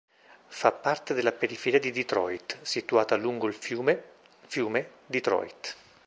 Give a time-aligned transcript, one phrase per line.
[0.47, 4.01] Fa parte della periferia di Detroit, situata lungo il fiume
[4.47, 5.75] fiume Detroit.